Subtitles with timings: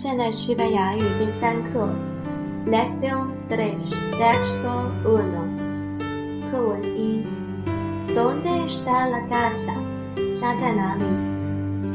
[0.00, 1.88] 现代西班牙语第三课
[2.66, 3.74] ，Lección tres,
[4.12, 5.42] texto uno。
[6.52, 7.26] 课文一
[8.14, 9.74] ，¿Dónde está la casa？
[10.40, 11.02] 家在哪里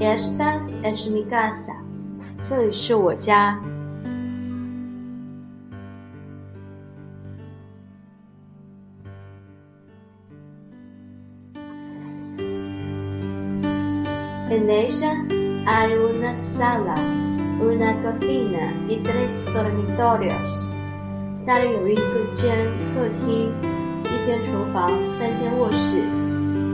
[0.03, 1.71] ？Esta es mi casa。
[2.49, 3.57] 这里是我家。
[14.49, 15.25] En ella
[15.65, 16.95] hay una sala,
[17.59, 20.73] una cocina y tres dormitorios。
[21.45, 22.01] 家里有一个
[22.33, 23.53] 间客厅、
[24.05, 24.89] 一间厨房、
[25.19, 26.01] 三间卧室。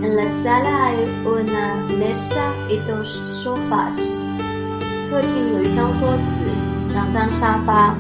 [0.02, 3.08] En la sala hay una mesa y dos
[3.44, 3.98] sofás。
[5.10, 7.96] 客厅有一张桌子、两张沙发。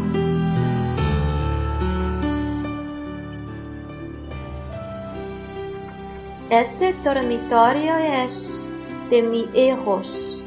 [6.49, 8.65] Este dormitorio es
[9.09, 10.39] de mis hijos。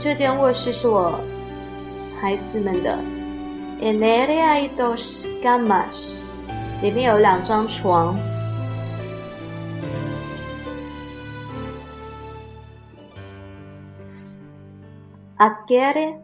[0.00, 1.18] 这间卧室是我
[2.24, 2.98] 孩子们的。
[3.82, 6.24] En ella hay dos camas。
[6.80, 8.16] 里面有两张床。
[15.36, 16.16] Aquel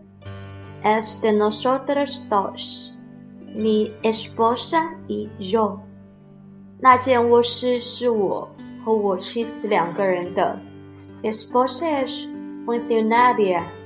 [0.83, 2.95] es de nosotros dos,
[3.55, 5.81] mi esposa y yo。
[6.81, 8.49] 那间卧室是我
[8.83, 10.59] 和我妻子两个人的。
[11.23, 12.27] Esposa es
[12.65, 13.80] funcionaria。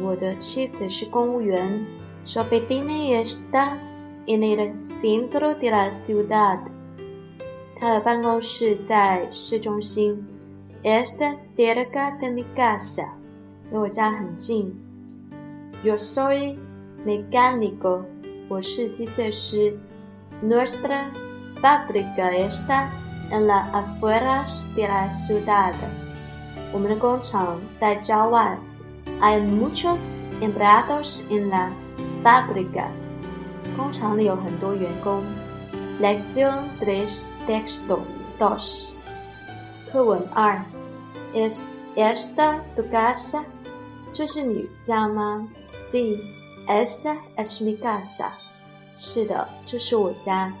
[0.00, 1.84] 我的妻子是公务员。
[2.26, 3.78] Su oficina está
[4.26, 6.58] en el centro de la ciudad。
[7.76, 10.26] 他的办公室在市中心。
[10.82, 13.08] Está cerca de mi casa。
[13.70, 14.74] 离我家很近。
[15.82, 16.56] Yo soy
[17.06, 18.02] mecánico。
[18.48, 19.78] 我是机械师。
[20.42, 21.10] Nuestra
[21.62, 22.88] fábrica está
[23.30, 25.72] en la afueras de la ciudad。
[26.72, 28.58] 我们的工厂在郊外。
[29.19, 31.71] Hay muchos empleados en la
[32.23, 32.87] fábrica。
[33.77, 35.23] 工厂里有很多员工。
[36.01, 37.99] Lección tres texto
[38.37, 38.93] dos。
[39.91, 40.61] 课文二。
[41.33, 43.43] Es esta tu casa？
[44.11, 45.47] 这是你家吗？
[45.91, 46.19] Sí,
[46.67, 48.31] esta es mi casa。
[48.99, 50.53] 是的，这是我家。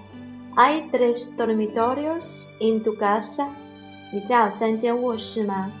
[0.55, 3.47] Hay tres dormitorios en tu casa。
[4.11, 5.71] 你家有三间卧室吗？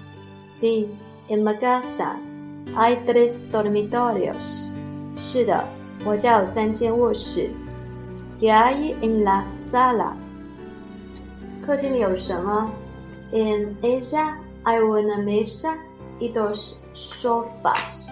[0.59, 0.87] Sí,
[1.29, 2.15] en mi casa
[2.74, 4.70] Hay tres dormitorios。
[5.16, 5.64] 是的，
[6.04, 7.50] 我家有三间卧室。
[8.40, 10.12] ¿Qué hay en la sala？
[11.66, 12.70] 客厅里有什么
[13.32, 15.74] ？En ella hay una mesa
[16.18, 18.10] y dos sofás。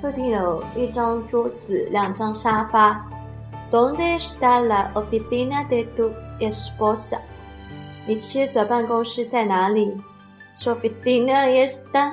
[0.00, 3.04] 客厅有一张桌子，两张沙发。
[3.70, 7.18] ¿Dónde está la oficina de tu esposa？
[8.06, 10.00] 你妻子的办公室在哪里
[10.56, 12.12] ？Su oficina está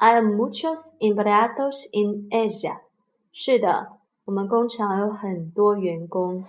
[0.00, 2.80] hay muchos empleados en ella。
[3.32, 6.44] 是的，我们工厂有很多员工。